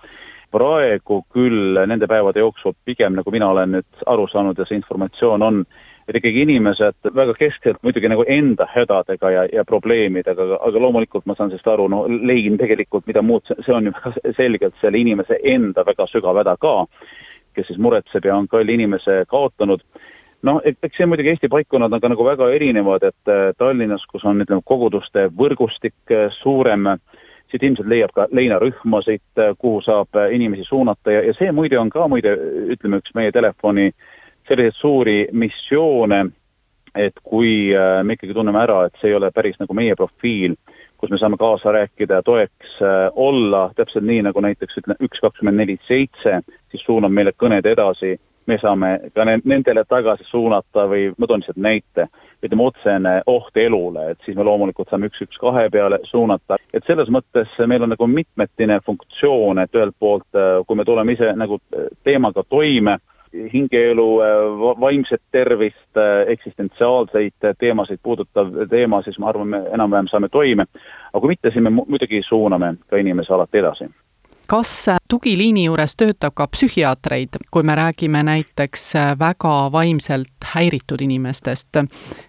praegu 0.55 1.25
küll 1.33 1.77
nende 1.89 2.07
päevade 2.07 2.39
jooksul 2.39 2.73
pigem 2.85 3.15
nagu 3.17 3.31
mina 3.31 3.49
olen 3.49 3.71
nüüd 3.75 4.03
aru 4.05 4.27
saanud 4.31 4.57
ja 4.57 4.65
see 4.65 4.77
informatsioon 4.77 5.41
on 5.43 5.65
et 6.07 6.19
ikkagi 6.19 6.43
inimesed 6.45 7.09
väga 7.15 7.33
keskselt 7.39 7.79
muidugi 7.83 8.09
nagu 8.11 8.25
enda 8.29 8.67
hädadega 8.69 9.31
ja, 9.33 9.45
ja 9.53 9.65
probleemidega, 9.65 10.47
aga, 10.59 10.81
loomulikult 10.81 11.25
ma 11.25 11.35
saan 11.37 11.49
sellest 11.49 11.69
aru, 11.71 11.87
no 11.89 12.03
lein 12.07 12.59
tegelikult, 12.61 13.07
mida 13.09 13.23
muud, 13.25 13.47
see 13.65 13.73
on 13.73 13.89
ju 13.89 13.93
väga 13.95 14.35
selgelt 14.37 14.77
selle 14.81 15.01
inimese 15.01 15.39
enda 15.55 15.85
väga 15.87 16.07
sügav 16.11 16.37
häda 16.41 16.57
ka, 16.61 16.75
kes 17.57 17.71
siis 17.71 17.81
muretseb 17.81 18.27
ja 18.27 18.35
on 18.37 18.49
kalli 18.51 18.77
inimese 18.77 19.23
kaotanud. 19.31 19.81
Noh, 20.45 20.59
eks 20.61 20.99
see 20.99 21.07
muidugi 21.09 21.31
Eesti 21.31 21.49
paikkonnad 21.49 21.93
on 21.95 22.01
ka 22.03 22.09
nagu 22.11 22.25
väga 22.27 22.51
erinevad, 22.53 23.07
et 23.07 23.31
äh, 23.31 23.47
Tallinnas, 23.57 24.03
kus 24.11 24.25
on 24.29 24.43
ütleme, 24.43 24.61
koguduste 24.65 25.29
võrgustik 25.33 26.13
äh, 26.13 26.27
suurem, 26.37 26.91
siit 27.49 27.63
ilmselt 27.65 27.89
leiab 27.89 28.13
ka 28.13 28.27
leinarühmasid, 28.29 29.25
äh, 29.41 29.55
kuhu 29.57 29.81
saab 29.81 30.19
inimesi 30.35 30.67
suunata 30.67 31.15
ja, 31.15 31.23
ja 31.25 31.33
see 31.39 31.49
muide 31.55 31.79
on 31.81 31.89
ka 31.89 32.05
muide, 32.11 32.35
ütleme, 32.75 33.01
üks 33.01 33.15
meie 33.17 33.33
telefoni 33.33 33.87
äh, 33.89 34.13
selliseid 34.47 34.79
suuri 34.79 35.19
missioone, 35.31 36.25
et 36.95 37.17
kui 37.23 37.73
äh, 37.75 38.03
me 38.03 38.15
ikkagi 38.15 38.33
tunneme 38.33 38.61
ära, 38.61 38.85
et 38.85 39.01
see 39.01 39.11
ei 39.11 39.17
ole 39.17 39.31
päris 39.35 39.57
nagu 39.59 39.75
meie 39.75 39.95
profiil, 39.99 40.55
kus 40.97 41.11
me 41.11 41.19
saame 41.19 41.37
kaasa 41.37 41.73
rääkida 41.75 42.21
ja 42.21 42.25
toeks 42.25 42.77
äh, 42.81 43.09
olla, 43.15 43.67
täpselt 43.75 44.07
nii, 44.07 44.21
nagu 44.29 44.43
näiteks 44.45 44.79
ütleme, 44.81 45.01
üks 45.03 45.19
kakskümmend 45.23 45.59
neli 45.59 45.75
seitse, 45.89 46.39
siis 46.71 46.87
suunab 46.87 47.11
meile 47.11 47.35
kõned 47.35 47.67
edasi 47.67 48.15
me 48.45 48.57
saame 48.61 48.89
ka 49.15 49.25
nendele 49.25 49.83
tagasi 49.89 50.25
suunata 50.29 50.85
või 50.89 51.07
ma 51.17 51.27
toon 51.27 51.41
lihtsalt 51.41 51.59
näite, 51.61 52.05
ütleme 52.45 52.67
otsene 52.67 53.13
oht 53.31 53.57
elule, 53.57 54.11
et 54.11 54.21
siis 54.25 54.37
me 54.37 54.45
loomulikult 54.45 54.91
saame 54.91 55.09
üks, 55.09 55.23
üks, 55.25 55.39
kahe 55.41 55.65
peale 55.73 55.99
suunata. 56.09 56.59
et 56.73 56.85
selles 56.87 57.09
mõttes 57.09 57.49
meil 57.67 57.83
on 57.83 57.93
nagu 57.95 58.07
mitmetine 58.07 58.79
funktsioon, 58.85 59.59
et 59.59 59.75
ühelt 59.75 59.95
poolt, 59.99 60.27
kui 60.67 60.77
me 60.77 60.85
tuleme 60.85 61.17
ise 61.17 61.33
nagu 61.33 61.59
teemaga 62.03 62.43
toime, 62.49 62.99
hingeelu, 63.53 64.07
vaimset 64.79 65.21
tervist, 65.31 65.99
eksistentsiaalseid 66.27 67.55
teemasid 67.59 67.99
puudutav 68.03 68.51
teema, 68.69 69.01
siis 69.01 69.19
ma 69.19 69.29
arvan, 69.29 69.47
me 69.47 69.61
enam-vähem 69.73 70.09
saame 70.11 70.29
toime. 70.29 70.65
aga 71.13 71.21
kui 71.21 71.35
mitte, 71.35 71.51
siis 71.51 71.63
me 71.63 71.69
muidugi 71.69 72.21
suuname 72.27 72.75
ka 72.87 72.97
inimese 72.97 73.33
alati 73.33 73.63
edasi 73.63 73.89
kas 74.47 74.85
tugiliini 75.09 75.65
juures 75.65 75.95
töötab 75.97 76.35
ka 76.37 76.47
psühhiaatreid, 76.47 77.39
kui 77.51 77.63
me 77.63 77.75
räägime 77.75 78.23
näiteks 78.23 78.93
väga 79.19 79.55
vaimselt 79.71 80.49
häiritud 80.55 81.01
inimestest, 81.01 81.81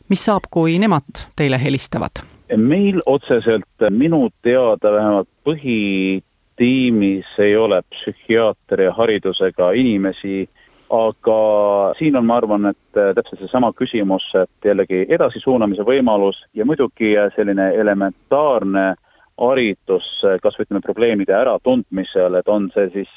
mis 0.09 0.25
saab, 0.25 0.49
kui 0.51 0.79
nemad 0.79 1.27
teile 1.37 1.61
helistavad? 1.63 2.25
meil 2.57 3.03
otseselt 3.07 3.89
minu 3.91 4.29
teada 4.43 4.93
vähemalt 4.93 5.29
põhitiimis 5.49 7.33
ei 7.43 7.57
ole 7.57 7.81
psühhiaatria 7.91 8.93
haridusega 8.95 9.73
inimesi, 9.75 10.49
aga 10.91 11.39
siin 11.99 12.17
on, 12.17 12.27
ma 12.27 12.37
arvan, 12.41 12.71
et 12.71 12.99
täpselt 13.17 13.41
seesama 13.43 13.73
küsimus, 13.77 14.27
et 14.39 14.69
jällegi 14.69 15.05
edasisuunamise 15.09 15.83
võimalus 15.87 16.39
ja 16.55 16.67
muidugi 16.69 17.15
selline 17.37 17.73
elementaarne 17.75 18.95
haritus 19.37 20.07
kas 20.43 20.57
või 20.57 20.67
ütleme, 20.67 20.83
probleemide 20.85 21.35
äratundmisel, 21.37 22.39
et 22.39 22.49
on 22.49 22.71
see 22.75 22.89
siis 22.95 23.13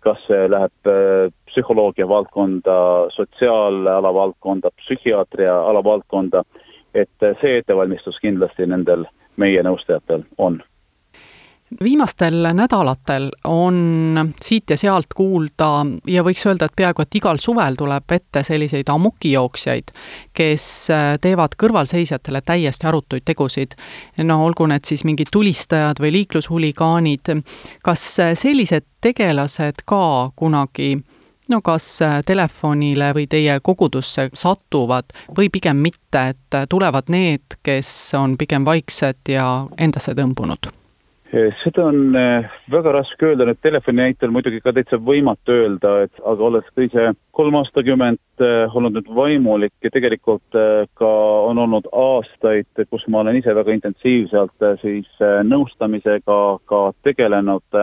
kas 0.00 0.20
see 0.28 0.44
läheb 0.46 0.86
äh, 0.86 1.32
psühholoogia 1.50 2.06
valdkonda, 2.08 2.76
sotsiaalala 3.10 4.12
valdkonda, 4.14 4.70
psühhiaatria 4.78 5.56
alavaldkonda, 5.70 6.44
et 6.94 7.26
see 7.40 7.56
ettevalmistus 7.58 8.20
kindlasti 8.22 8.68
nendel 8.70 9.02
meie 9.36 9.62
nõustajatel 9.66 10.22
on 10.38 10.60
viimastel 11.82 12.46
nädalatel 12.52 13.30
on 13.44 14.32
siit 14.42 14.70
ja 14.70 14.76
sealt 14.76 15.14
kuulda 15.14 15.86
ja 16.06 16.22
võiks 16.22 16.44
öelda, 16.46 16.68
et 16.68 16.76
peaaegu 16.76 17.02
et 17.02 17.18
igal 17.18 17.40
suvel 17.42 17.76
tuleb 17.78 18.12
ette 18.16 18.42
selliseid 18.46 18.88
amokijooksjaid, 18.92 19.90
kes 20.34 20.66
äh, 20.94 21.06
teevad 21.20 21.56
kõrvalseisjatele 21.60 22.42
täiesti 22.44 22.86
arutuid 22.86 23.24
tegusid. 23.24 23.74
no 24.18 24.44
olgu 24.44 24.66
need 24.66 24.84
siis 24.84 25.04
mingid 25.04 25.32
tulistajad 25.32 26.00
või 26.00 26.12
liiklushuligaanid, 26.18 27.34
kas 27.82 28.06
äh, 28.20 28.34
sellised 28.38 28.86
tegelased 29.00 29.84
ka 29.84 30.30
kunagi 30.36 30.94
no 31.48 31.60
kas 31.60 31.88
äh, 32.02 32.20
telefonile 32.26 33.12
või 33.14 33.26
teie 33.26 33.58
kogudusse 33.62 34.30
satuvad 34.34 35.12
või 35.36 35.50
pigem 35.50 35.76
mitte, 35.76 36.28
et 36.34 36.62
tulevad 36.68 37.10
need, 37.10 37.58
kes 37.62 38.14
on 38.18 38.38
pigem 38.38 38.64
vaiksed 38.64 39.28
ja 39.28 39.66
endasse 39.78 40.14
tõmbunud 40.14 40.83
seda 41.62 41.84
on 41.88 42.16
eh, 42.16 42.50
väga 42.70 42.92
raske 42.94 43.26
öelda, 43.26 43.46
nüüd 43.48 43.60
telefoni 43.64 44.02
näitel 44.02 44.32
muidugi 44.34 44.60
ka 44.62 44.72
täitsa 44.76 44.98
võimatu 45.02 45.54
öelda, 45.54 45.94
et 46.06 46.20
aga 46.22 46.46
olles 46.48 46.66
ka 46.74 46.84
ise 46.86 47.06
kolm 47.34 47.56
aastakümmet 47.58 48.44
eh, 48.44 48.76
olnud 48.76 48.98
nüüd 48.98 49.10
vaimulik 49.16 49.74
ja 49.82 49.90
tegelikult 49.94 50.58
ka 51.00 51.10
on 51.48 51.58
olnud 51.64 51.88
aastaid, 51.90 52.68
kus 52.90 53.06
ma 53.08 53.24
olen 53.24 53.40
ise 53.40 53.54
väga 53.56 53.74
intensiivselt 53.74 54.68
siis 54.82 55.24
nõustamisega 55.48 56.38
ka 56.70 56.84
tegelenud, 57.06 57.80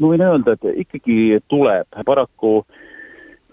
ma 0.00 0.14
võin 0.14 0.24
öelda, 0.24 0.56
et 0.56 0.86
ikkagi 0.86 1.42
tuleb, 1.52 1.88
paraku 2.08 2.60
äh, 2.62 2.80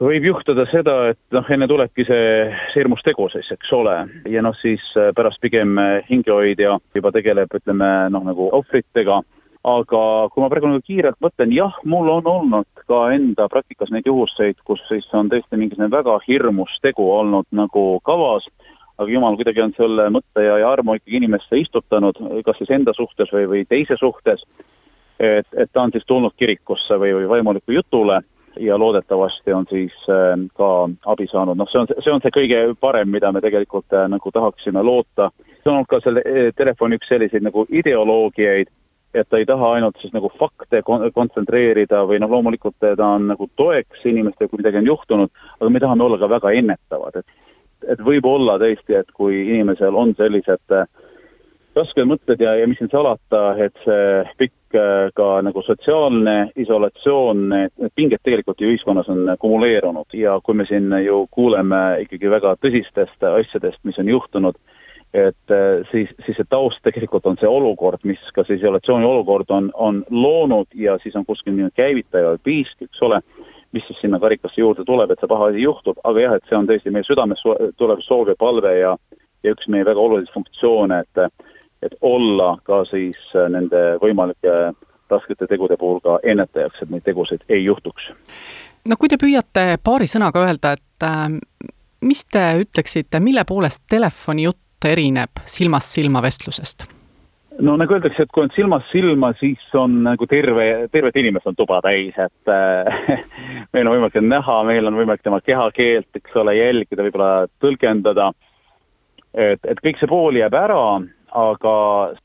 võib 0.03 0.29
juhtuda 0.29 0.65
seda, 0.71 0.95
et 1.13 1.19
noh, 1.35 1.47
enne 1.51 1.67
tulebki 1.67 2.05
see, 2.07 2.29
see 2.71 2.79
hirmus 2.81 3.03
tegu 3.05 3.27
siis, 3.33 3.49
eks 3.55 3.73
ole, 3.75 3.95
ja 4.31 4.43
noh, 4.45 4.55
siis 4.61 4.83
äh, 4.97 5.11
pärast 5.15 5.41
pigem 5.43 5.75
äh, 5.81 5.99
hingehoidja 6.09 6.77
juba 6.95 7.11
tegeleb, 7.15 7.51
ütleme 7.59 7.89
noh, 8.13 8.23
nagu 8.29 8.49
ohvritega, 8.55 9.19
aga 9.69 10.01
kui 10.31 10.43
ma 10.43 10.49
praegu 10.51 10.71
nagu 10.71 10.83
kiirelt 10.87 11.19
mõtlen, 11.23 11.51
jah, 11.55 11.75
mul 11.83 12.07
on 12.13 12.31
olnud 12.31 12.85
ka 12.87 13.09
enda 13.15 13.49
praktikas 13.51 13.91
neid 13.91 14.07
juhuseid, 14.07 14.61
kus 14.67 14.81
siis 14.87 15.07
on 15.13 15.31
tõesti 15.31 15.59
mingisugune 15.59 15.91
väga 15.91 16.15
hirmus 16.27 16.79
tegu 16.85 17.09
olnud 17.11 17.49
nagu 17.51 17.85
kavas, 18.07 18.47
aga 18.99 19.11
jumal 19.11 19.35
kuidagi 19.39 19.63
on 19.63 19.75
selle 19.75 20.09
mõtte 20.15 20.43
ja, 20.43 20.57
ja 20.63 20.71
armu 20.71 20.95
ikkagi 20.95 21.19
inimesse 21.19 21.59
istutanud, 21.59 22.19
kas 22.47 22.59
siis 22.59 22.71
enda 22.75 22.95
suhtes 22.95 23.31
või, 23.35 23.45
või 23.51 23.67
teise 23.67 23.99
suhtes, 23.99 24.47
et, 25.19 25.47
et 25.59 25.71
ta 25.71 25.83
on 25.83 25.91
siis 25.91 26.07
tulnud 26.07 26.35
kirikusse 26.39 26.95
või, 26.99 27.17
või 27.19 27.31
vaimuliku 27.35 27.75
jutule 27.75 28.21
ja 28.59 28.77
loodetavasti 28.79 29.53
on 29.53 29.65
siis 29.69 29.93
äh, 30.09 30.35
ka 30.57 30.89
abi 31.05 31.27
saanud, 31.31 31.57
noh, 31.57 31.69
see 31.71 31.79
on, 31.81 31.87
see 32.03 32.13
on 32.13 32.21
see 32.23 32.33
kõige 32.35 32.59
parem, 32.79 33.09
mida 33.11 33.31
me 33.31 33.41
tegelikult 33.41 33.93
äh, 33.95 34.07
nagu 34.11 34.31
tahaksime 34.31 34.83
loota. 34.83 35.31
see 35.47 35.71
on 35.71 35.79
olnud 35.79 35.89
ka 35.89 36.01
selle 36.03 36.23
äh, 36.25 36.51
telefoni 36.57 36.99
üks 36.99 37.09
selliseid 37.11 37.45
nagu 37.45 37.65
ideoloogiaid, 37.69 38.71
et 39.13 39.29
ta 39.29 39.41
ei 39.41 39.47
taha 39.49 39.73
ainult 39.77 39.97
siis 40.01 40.13
nagu 40.13 40.31
fakte 40.37 40.83
kon-, 40.85 41.07
kontsentreerida 41.15 42.03
või 42.09 42.19
noh, 42.21 42.29
loomulikult 42.29 42.77
ta 42.79 42.95
on 43.05 43.29
nagu 43.33 43.49
toeks 43.55 44.05
inimestele, 44.05 44.49
kui 44.49 44.61
midagi 44.61 44.81
on 44.83 44.91
juhtunud, 44.91 45.31
aga 45.59 45.69
me 45.69 45.83
tahame 45.83 46.05
olla 46.05 46.19
ka 46.21 46.29
väga 46.37 46.55
ennetavad, 46.61 47.21
et 47.23 47.37
et 47.87 48.01
võib 48.03 48.25
olla 48.27 48.57
tõesti, 48.59 48.97
et 48.99 49.11
kui 49.15 49.37
inimesel 49.47 49.95
on 49.95 50.11
sellised 50.17 50.75
äh, 50.75 50.87
rasked 51.79 52.07
mõtted 52.07 52.41
ja, 52.43 52.55
ja 52.59 52.67
mis 52.69 52.79
siin 52.81 52.91
salata, 52.91 53.53
et 53.61 53.75
see 53.85 54.23
pikk 54.41 54.77
äh, 54.77 55.09
ka 55.17 55.29
nagu 55.45 55.63
sotsiaalne 55.65 56.51
isolatsioon, 56.59 57.45
need 57.53 57.93
pinged 57.97 58.21
tegelikult 58.25 58.61
ju 58.61 58.71
ühiskonnas 58.73 59.09
on 59.11 59.29
kumuleerunud 59.41 60.17
ja 60.17 60.37
kui 60.43 60.57
me 60.59 60.67
siin 60.69 60.91
ju 61.05 61.23
kuuleme 61.35 62.01
ikkagi 62.05 62.31
väga 62.31 62.55
tõsistest 62.63 63.25
asjadest, 63.31 63.81
mis 63.87 63.99
on 64.01 64.11
juhtunud, 64.11 64.59
et 65.13 65.55
äh, 65.55 65.85
siis, 65.91 66.11
siis 66.25 66.37
see 66.37 66.49
taust 66.49 66.83
tegelikult 66.85 67.27
on 67.29 67.39
see 67.41 67.49
olukord, 67.49 68.03
mis 68.07 68.21
ka 68.35 68.45
see 68.47 68.59
isolatsiooni 68.59 69.07
olukord 69.07 69.51
on, 69.55 69.71
on 69.73 70.03
loonud 70.09 70.69
ja 70.75 70.99
siis 71.03 71.15
on 71.15 71.27
kuskil 71.27 71.55
niisugune 71.55 71.77
käivitaja 71.79 72.35
või 72.35 72.43
piisk, 72.51 72.83
eks 72.85 73.07
ole, 73.07 73.21
mis 73.73 73.85
siis 73.87 73.99
sinna 74.01 74.19
karikasse 74.21 74.61
juurde 74.61 74.85
tuleb, 74.85 75.11
et 75.13 75.21
see 75.21 75.29
paha 75.29 75.51
asi 75.51 75.63
juhtub, 75.63 75.97
aga 76.03 76.25
jah, 76.25 76.37
et 76.37 76.45
see 76.49 76.57
on 76.57 76.69
tõesti 76.69 76.93
meie 76.93 77.05
südames 77.05 77.41
tulev 77.77 78.01
soov 78.05 78.33
ja 78.33 78.37
palve 78.39 78.75
ja 78.79 78.97
ja 79.43 79.53
üks 79.55 79.69
meie 79.71 79.85
väga 79.87 80.01
olulisi 80.01 80.33
funktsioone, 80.33 81.03
et 81.05 81.48
et 81.83 81.95
olla 82.01 82.57
ka 82.63 82.83
siis 82.89 83.17
äh, 83.35 83.49
nende 83.51 83.97
võimalike 84.03 84.55
raskete 85.09 85.47
tegude 85.49 85.77
puhul 85.77 85.99
ka 86.03 86.19
ennetajaks, 86.23 86.83
et 86.83 86.93
neid 86.93 87.05
tegusid 87.07 87.43
ei 87.49 87.63
juhtuks. 87.65 88.11
no 88.89 88.97
kui 88.99 89.09
te 89.09 89.17
püüate 89.21 89.65
paari 89.83 90.07
sõnaga 90.07 90.45
öelda, 90.45 90.75
et 90.77 91.07
äh, 91.07 91.27
mis 92.01 92.23
te 92.25 92.45
ütleksite, 92.63 93.19
mille 93.19 93.43
poolest 93.47 93.83
telefonijutt 93.89 94.85
erineb 94.85 95.43
silmast 95.45 95.97
silma 95.97 96.21
vestlusest? 96.23 96.87
no 97.59 97.75
nagu 97.75 97.95
öeldakse, 97.95 98.23
et 98.23 98.31
kui 98.31 98.45
on 98.45 98.53
silmast 98.55 98.91
silma, 98.93 99.33
siis 99.39 99.63
on 99.75 100.01
nagu 100.05 100.27
terve, 100.31 100.87
tervet 100.93 101.17
inimest 101.19 101.49
on 101.49 101.57
tuba 101.59 101.81
täis, 101.83 102.15
et 102.15 102.53
äh, 102.53 103.23
meil 103.73 103.87
on 103.87 103.95
võimalik 103.97 104.15
teda 104.15 104.29
näha, 104.35 104.59
meil 104.67 104.87
on 104.87 104.99
võimalik 104.99 105.25
tema 105.25 105.41
kehakeelt, 105.43 106.09
eks 106.15 106.37
ole, 106.39 106.55
jälgida, 106.59 107.03
võib-olla 107.07 107.47
tõlgendada. 107.63 108.31
et, 109.33 109.59
et 109.63 109.81
kõik 109.83 109.99
see 109.99 110.09
pool 110.09 110.39
jääb 110.39 110.55
ära 110.57 110.83
aga 111.31 111.73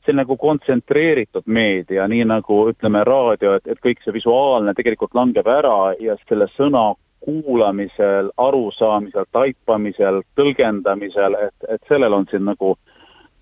see 0.03 0.13
on 0.13 0.21
nagu 0.21 0.37
kontsentreeritud 0.37 1.45
meedia, 1.45 2.07
nii 2.07 2.25
nagu 2.29 2.61
ütleme, 2.71 3.03
raadio, 3.05 3.55
et, 3.59 3.67
et 3.67 3.81
kõik 3.83 4.01
see 4.03 4.15
visuaalne 4.15 4.73
tegelikult 4.77 5.13
langeb 5.17 5.47
ära 5.47 5.93
ja 6.01 6.17
selle 6.29 6.47
sõna 6.55 6.93
kuulamisel, 7.25 8.29
arusaamisel, 8.37 9.25
taipamisel, 9.33 10.21
tõlgendamisel, 10.37 11.37
et, 11.47 11.69
et 11.69 11.81
sellel 11.89 12.13
on 12.13 12.27
siin 12.29 12.45
nagu 12.45 12.75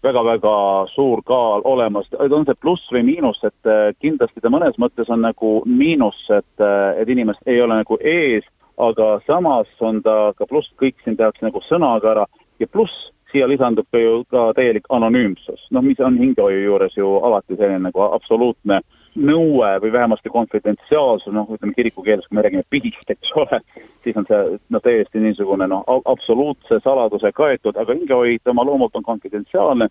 väga-väga 0.04 0.56
suur 0.92 1.24
kaal 1.28 1.64
olemas, 1.68 2.08
on 2.20 2.46
see 2.48 2.60
pluss 2.60 2.92
või 2.92 3.06
miinus, 3.08 3.40
et 3.48 3.70
äh, 3.70 3.92
kindlasti 4.04 4.44
ta 4.44 4.52
mõnes 4.52 4.76
mõttes 4.80 5.12
on 5.12 5.24
nagu 5.24 5.54
miinus, 5.66 6.20
et, 6.30 6.54
äh, 6.60 7.00
et 7.00 7.10
inimest 7.10 7.44
ei 7.48 7.62
ole 7.64 7.80
nagu 7.80 8.00
ees, 8.00 8.48
aga 8.84 9.20
samas 9.28 9.70
on 9.80 10.02
ta 10.04 10.34
ka 10.38 10.48
pluss, 10.50 10.72
kõik 10.82 10.98
siin 11.04 11.20
tehakse 11.20 11.46
nagu 11.46 11.62
sõnaga 11.70 12.12
ära. 12.16 12.26
Ja 12.60 12.68
pluss 12.68 13.12
siia 13.34 13.48
lisandub 13.50 13.88
ka 13.92 14.00
ju 14.00 14.24
ka 14.32 14.52
täielik 14.58 14.86
anonüümsus, 14.94 15.66
noh, 15.74 15.84
mis 15.86 16.00
on 16.00 16.18
hingehoiu 16.22 16.64
juures 16.68 16.98
ju 16.98 17.16
alati 17.26 17.58
selline 17.58 17.90
nagu 17.90 18.06
absoluutne 18.06 18.82
nõue 19.16 19.70
või 19.82 19.92
vähemasti 19.94 20.30
konfidentsiaalsus, 20.34 21.34
noh, 21.34 21.50
ütleme 21.54 21.76
kiriku 21.78 22.04
keeles, 22.06 22.26
kui 22.28 22.38
me 22.38 22.46
räägime 22.46 22.66
pihist, 22.70 23.10
eks 23.10 23.34
ole, 23.38 23.60
siis 24.06 24.18
on 24.18 24.28
see 24.30 24.58
noh, 24.74 24.82
täiesti 24.82 25.22
niisugune 25.22 25.68
noh, 25.70 25.86
absoluutse 26.10 26.80
saladuse 26.84 27.32
kaetud, 27.36 27.78
aga 27.78 27.98
hingehoid 27.98 28.54
oma 28.54 28.66
loomult 28.66 28.96
on 28.96 29.06
konfidentsiaalne. 29.06 29.90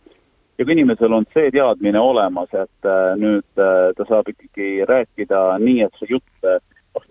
Ja 0.59 0.67
kui 0.67 0.75
inimesel 0.77 1.15
on 1.17 1.25
see 1.33 1.51
teadmine 1.51 2.01
olemas, 2.01 2.51
et 2.53 2.87
äh, 2.87 3.15
nüüd 3.19 3.63
äh, 3.63 3.89
ta 3.97 4.07
saab 4.07 4.29
ikkagi 4.29 4.85
rääkida 4.89 5.41
nii, 5.63 5.81
et 5.87 5.97
see 5.99 6.13
jutt 6.13 6.47
äh, 6.47 6.61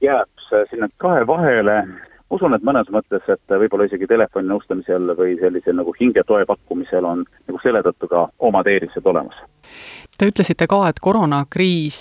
jääb 0.04 0.46
sinna 0.70 0.92
kahe 1.02 1.26
vahele, 1.28 1.82
usun, 2.32 2.54
et 2.56 2.64
mõnes 2.66 2.90
mõttes, 2.94 3.24
et 3.30 3.56
võib-olla 3.60 3.86
isegi 3.88 4.08
telefoninõustamisel 4.10 5.14
või 5.18 5.36
sellisel 5.40 5.78
nagu 5.78 5.94
hingetoe 6.00 6.46
pakkumisel 6.50 7.06
on 7.06 7.26
nagu 7.48 7.60
selle 7.64 7.84
tõttu 7.86 8.10
ka 8.12 8.28
omad 8.40 8.68
eelised 8.72 9.06
olemas. 9.06 9.38
Te 10.18 10.28
ütlesite 10.30 10.68
ka, 10.70 10.82
et 10.90 11.00
koroonakriis 11.00 12.00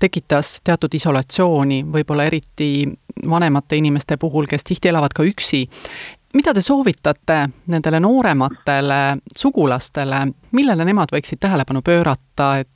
tekitas 0.00 0.58
teatud 0.64 0.94
isolatsiooni, 0.94 1.84
võib-olla 1.92 2.26
eriti 2.30 2.86
vanemate 3.30 3.78
inimeste 3.78 4.18
puhul, 4.20 4.48
kes 4.50 4.64
tihti 4.64 4.90
elavad 4.92 5.14
ka 5.14 5.22
üksi. 5.22 5.68
mida 6.34 6.54
te 6.54 6.60
soovitate 6.60 7.48
nendele 7.66 8.00
noorematele 8.00 9.18
sugulastele, 9.36 10.26
millele 10.52 10.84
nemad 10.84 11.12
võiksid 11.14 11.38
tähelepanu 11.40 11.82
pöörata, 11.82 12.58
et 12.58 12.68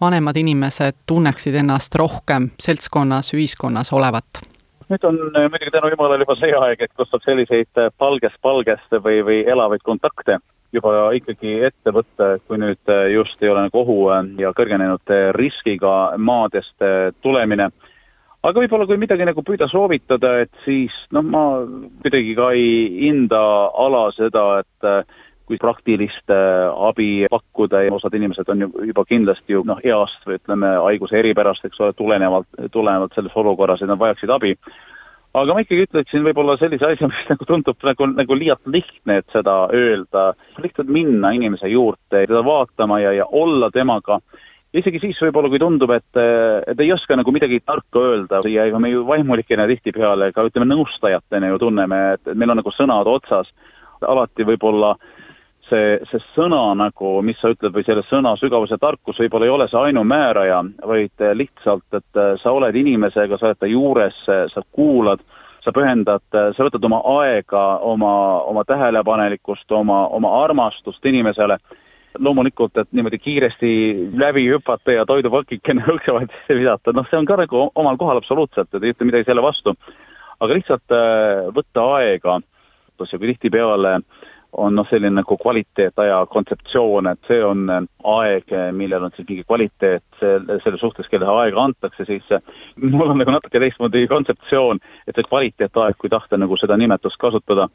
vanemad 0.00 0.36
inimesed 0.36 1.04
tunneksid 1.06 1.54
ennast 1.54 1.94
rohkem 1.94 2.50
seltskonnas, 2.60 3.34
ühiskonnas 3.34 3.92
olevat? 3.92 4.53
Nüüd 4.90 5.06
on 5.08 5.20
muidugi 5.34 5.72
tänu 5.72 5.92
jumalale 5.92 6.24
juba 6.24 6.36
see 6.40 6.56
aeg, 6.58 6.82
et 6.84 6.92
kus 6.96 7.10
saab 7.10 7.24
selliseid 7.24 7.80
palgest 7.98 8.40
palgest 8.42 8.98
või, 9.04 9.22
või 9.26 9.40
elavaid 9.48 9.84
kontakte 9.86 10.38
juba 10.74 10.92
ikkagi 11.14 11.56
ette 11.68 11.92
võtta, 11.94 12.34
et 12.34 12.44
kui 12.48 12.58
nüüd 12.58 12.92
äh, 12.92 13.08
just 13.14 13.42
ei 13.42 13.52
ole 13.52 13.66
nagu 13.68 13.82
ohu 13.84 13.98
ja 14.40 14.52
kõrgenenud 14.56 15.12
riskiga 15.38 16.14
maadest 16.18 16.82
tulemine, 17.22 17.70
aga 18.44 18.60
võib-olla 18.60 18.86
kui 18.88 18.98
midagi 19.00 19.26
nagu 19.28 19.44
püüda 19.46 19.68
soovitada, 19.72 20.36
et 20.44 20.52
siis 20.64 20.94
noh, 21.14 21.24
ma 21.24 21.44
kuidagi 22.04 22.34
ka 22.36 22.50
ei 22.56 22.74
hinda 23.06 23.40
ala 23.86 24.08
seda, 24.16 24.44
et 24.64 24.90
kui 25.48 25.58
praktilist 25.60 26.32
abi 26.32 27.26
pakkuda 27.30 27.82
ja 27.84 27.92
osad 27.92 28.14
inimesed 28.16 28.48
on 28.48 28.64
ju 28.64 28.70
juba 28.88 29.04
kindlasti 29.08 29.52
ju 29.52 29.62
noh, 29.68 29.80
east 29.84 30.24
või 30.24 30.38
ütleme, 30.38 30.70
haiguse 30.86 31.18
eripärast, 31.20 31.64
eks 31.68 31.80
ole, 31.84 31.92
tulenevalt, 31.98 32.48
tulenevalt 32.72 33.16
selles 33.16 33.36
olukorras, 33.36 33.82
et 33.82 33.90
nad 33.90 34.00
vajaksid 34.00 34.32
abi. 34.32 34.54
Aga 35.34 35.54
ma 35.54 35.64
ikkagi 35.64 35.88
ütleksin 35.88 36.22
võib-olla 36.22 36.54
sellise 36.60 36.86
asja, 36.86 37.10
mis 37.10 37.28
nagu 37.32 37.48
tundub 37.48 37.84
nagu, 37.84 38.08
nagu 38.14 38.38
liialt 38.38 38.64
lihtne, 38.70 39.20
et 39.20 39.36
seda 39.36 39.64
öelda, 39.74 40.30
lihtsalt 40.62 40.88
minna 40.88 41.34
inimese 41.36 41.68
juurde, 41.72 42.24
teda 42.24 42.44
vaatama 42.46 43.00
ja, 43.02 43.12
ja 43.18 43.26
olla 43.28 43.68
temaga, 43.74 44.20
isegi 44.74 45.02
siis 45.02 45.20
võib-olla, 45.26 45.50
kui 45.52 45.60
tundub, 45.60 45.92
et, 45.92 46.22
et 46.70 46.80
ei 46.80 46.92
oska 46.94 47.18
nagu 47.18 47.34
midagi 47.34 47.60
tarka 47.66 48.00
öelda 48.00 48.40
ja 48.48 48.64
ega 48.70 48.80
me 48.80 48.94
ju 48.94 49.04
vaimulikena 49.10 49.68
tihtipeale 49.70 50.30
ka 50.32 50.46
ütleme, 50.48 50.70
nõustajatena 50.72 51.52
ju 51.52 51.60
tunneme, 51.66 52.00
et 52.16 52.32
meil 52.32 52.54
on 52.54 52.62
nagu 52.62 52.72
sõnad 52.74 53.10
otsas, 53.10 53.50
alati 54.04 54.46
võib-olla 54.46 54.94
äh, 54.94 55.12
see, 55.68 55.98
see 56.10 56.20
sõna 56.34 56.62
nagu, 56.78 57.14
mis 57.26 57.38
sa 57.40 57.52
ütled, 57.54 57.72
või 57.74 57.84
selle 57.86 58.04
sõna 58.08 58.34
sügavuse 58.40 58.78
tarkus 58.80 59.18
võib-olla 59.20 59.48
ei 59.48 59.54
ole 59.54 59.68
see 59.70 59.80
ainumääraja, 59.90 60.60
vaid 60.90 61.24
lihtsalt, 61.40 61.86
et 61.96 62.20
äh, 62.20 62.34
sa 62.42 62.52
oled 62.54 62.76
inimesega, 62.76 63.38
sa 63.38 63.50
oled 63.50 63.60
ta 63.60 63.70
juures, 63.70 64.18
sa 64.26 64.64
kuulad, 64.74 65.22
sa 65.64 65.72
pühendad, 65.72 66.24
äh, 66.34 66.50
sa 66.56 66.66
võtad 66.66 66.84
oma 66.84 67.00
aega, 67.20 67.64
oma, 67.86 68.14
oma 68.50 68.64
tähelepanelikkust, 68.68 69.70
oma, 69.72 70.04
oma 70.14 70.34
armastust 70.42 71.04
inimesele, 71.08 71.58
loomulikult, 72.18 72.76
et 72.78 72.90
niimoodi 72.94 73.18
kiiresti 73.18 73.70
läbi 74.20 74.46
hüpata 74.46 74.94
ja 74.94 75.06
toidupakikene 75.08 75.86
õksevad 75.96 76.28
sisse 76.30 76.58
visata, 76.60 76.94
noh, 76.94 77.08
see 77.10 77.20
on 77.20 77.30
ka 77.30 77.40
nagu 77.40 77.68
omal 77.74 77.98
kohal 78.00 78.20
absoluutselt, 78.20 78.70
et 78.72 78.82
ei 78.82 78.94
ütle 78.94 79.08
midagi 79.08 79.30
selle 79.30 79.42
vastu. 79.44 79.76
aga 80.44 80.54
lihtsalt 80.54 80.92
äh, 80.92 81.48
võtta 81.56 81.88
aega, 81.96 82.38
kui 82.98 83.26
tihtipeale 83.26 83.96
äh, 83.98 84.23
on 84.56 84.74
noh, 84.74 84.86
selline 84.90 85.20
nagu 85.20 85.36
kvaliteetaja 85.40 86.20
kontseptsioon, 86.32 87.08
et 87.10 87.28
see 87.28 87.40
on 87.44 87.66
äh, 87.70 87.82
aeg, 88.14 88.54
millel 88.76 89.06
on 89.06 89.14
siis 89.16 89.28
mingi 89.28 89.44
kvaliteet 89.46 90.04
selle, 90.20 90.58
selle 90.64 90.80
suhtes, 90.80 91.08
kellele 91.10 91.32
aega 91.44 91.64
antakse, 91.64 92.06
siis 92.08 92.30
äh, 92.32 92.42
mul 92.82 93.10
on 93.10 93.20
nagu 93.22 93.34
natuke 93.34 93.60
teistmoodi 93.60 94.06
kontseptsioon, 94.10 94.80
et 95.08 95.16
see 95.16 95.28
kvaliteetaeg, 95.28 95.98
kui 95.98 96.12
tahta 96.12 96.40
nagu 96.40 96.58
seda 96.60 96.78
nimetust 96.80 97.20
kasutada, 97.20 97.68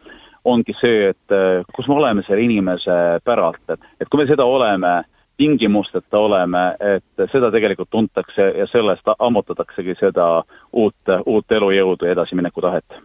ongi 0.48 0.75
see, 0.79 1.12
et 1.13 1.36
äh, 1.36 1.62
kus 1.75 1.88
me 1.91 2.00
oleme 2.00 2.25
selle 2.27 2.45
inimese 2.45 3.00
päralt, 3.25 3.63
et, 3.69 3.88
et 4.00 4.09
kui 4.09 4.24
me 4.24 4.27
seda 4.29 4.48
oleme, 4.48 5.01
tingimusteta 5.39 6.19
oleme, 6.19 6.63
et 6.95 7.29
seda 7.31 7.48
tegelikult 7.51 7.89
tuntakse 7.95 8.50
ja 8.59 8.65
sellest 8.67 9.07
ammutataksegi 9.19 9.95
seda 10.00 10.25
uut, 10.74 11.13
uut 11.25 11.55
elujõudu 11.59 12.09
ja 12.09 12.17
edasimineku 12.17 12.62
tahet. 12.62 13.00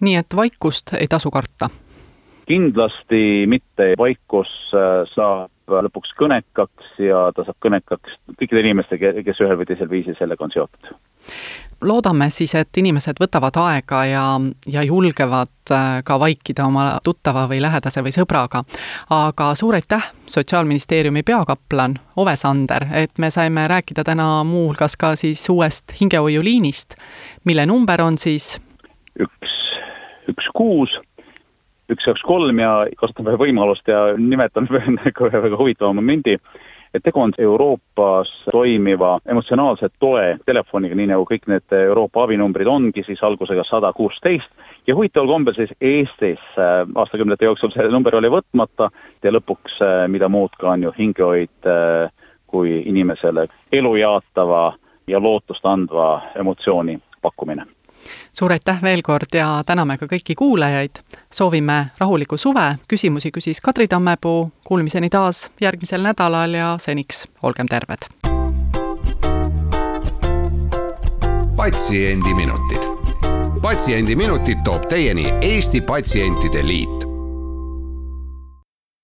nii 0.00 0.16
et 0.18 0.36
vaikust 0.36 0.96
ei 0.98 1.06
tasu 1.06 1.30
karta 1.30 1.70
kindlasti 2.50 3.46
mitte, 3.50 3.94
vaikus 3.98 4.50
äh, 4.74 5.06
saab 5.14 5.50
lõpuks 5.70 6.10
kõnekaks 6.18 6.96
ja 7.04 7.28
ta 7.34 7.44
saab 7.46 7.58
kõnekaks 7.62 8.16
kõikide 8.38 8.64
inimestega, 8.64 9.12
kes 9.22 9.40
ühel 9.44 9.58
või 9.60 9.68
teisel 9.68 9.90
viisil 9.90 10.16
sellega 10.18 10.44
on 10.44 10.50
seotud. 10.54 10.90
loodame 11.86 12.26
siis, 12.30 12.54
et 12.58 12.76
inimesed 12.82 13.20
võtavad 13.22 13.56
aega 13.62 14.00
ja, 14.08 14.24
ja 14.66 14.82
julgevad 14.82 15.70
äh, 15.70 16.00
ka 16.04 16.18
vaikida 16.20 16.66
oma 16.66 16.98
tuttava 17.04 17.46
või 17.48 17.60
lähedase 17.62 18.02
või 18.02 18.14
sõbraga. 18.16 18.64
aga 19.10 19.54
suur 19.54 19.78
aitäh, 19.78 20.10
Sotsiaalministeeriumi 20.26 21.22
peakaplan 21.22 21.98
Ove 22.16 22.36
Sander, 22.36 22.86
et 22.94 23.18
me 23.18 23.30
saime 23.30 23.68
rääkida 23.68 24.04
täna 24.04 24.44
muuhulgas 24.44 24.96
ka 24.96 25.14
siis 25.16 25.46
uuest 25.50 25.94
hingehoiuliinist, 26.00 26.98
mille 27.44 27.66
number 27.66 28.02
on 28.02 28.18
siis 28.18 28.56
üks, 29.20 29.54
üks 30.28 30.50
kuus 30.54 30.98
üks 31.90 32.06
jaoks 32.06 32.22
kolm 32.26 32.58
ja 32.62 32.72
kasutan 32.98 33.28
veel 33.28 33.40
võimalust 33.40 33.88
ja 33.88 34.10
nimetan 34.18 34.68
nagu 35.00 35.30
ühe 35.30 35.42
väga 35.46 35.58
huvitava 35.60 35.92
momendi, 35.96 36.36
et 36.94 37.04
tegu 37.04 37.22
on 37.22 37.32
Euroopas 37.38 38.30
toimiva 38.50 39.18
emotsionaalse 39.30 39.90
toe 40.02 40.36
telefoniga, 40.46 40.96
nii 40.98 41.12
nagu 41.12 41.26
kõik 41.28 41.46
need 41.50 41.76
Euroopa 41.76 42.24
abinumbrid 42.24 42.70
ongi, 42.70 43.04
siis 43.06 43.22
algusega 43.22 43.64
sada 43.68 43.92
kuusteist, 43.96 44.50
ja 44.86 44.96
huvitaval 44.96 45.28
kombel 45.28 45.54
siis 45.54 45.72
Eestis 45.80 46.42
äh, 46.58 46.86
aastakümnete 46.94 47.44
jooksul 47.44 47.72
see 47.74 47.88
number 47.92 48.16
oli 48.18 48.30
võtmata 48.32 48.90
ja 49.22 49.34
lõpuks 49.34 49.80
äh, 49.84 50.06
mida 50.08 50.28
muud 50.28 50.54
ka 50.58 50.74
on 50.74 50.88
ju 50.88 50.94
hingehoid 50.98 51.70
äh, 51.70 52.10
kui 52.50 52.80
inimesele 52.90 53.46
elu 53.72 53.96
jaatava 54.00 54.72
ja 55.06 55.20
lootust 55.22 55.66
andva 55.66 56.16
emotsiooni 56.38 56.98
pakkumine 57.22 57.66
suur 58.32 58.52
aitäh 58.52 58.82
veel 58.82 59.02
kord 59.02 59.34
ja 59.34 59.62
täname 59.66 59.98
ka 59.98 60.06
kõiki 60.06 60.34
kuulajaid. 60.36 61.02
soovime 61.32 61.86
rahulikku 61.98 62.36
suve, 62.36 62.76
küsimusi 62.88 63.30
küsis 63.30 63.60
Kadri 63.60 63.88
Tammepuu, 63.88 64.52
kuulmiseni 64.64 65.10
taas 65.10 65.50
järgmisel 65.60 66.02
nädalal 66.02 66.54
ja 66.54 66.76
seniks 66.78 67.28
olgem 67.42 67.66
terved. 67.66 68.08
patsiendiminutid. 71.56 72.82
patsiendiminutid 73.62 74.58
toob 74.64 74.88
teieni 74.88 75.32
Eesti 75.40 75.80
Patsientide 75.80 76.66
Liit 76.66 77.09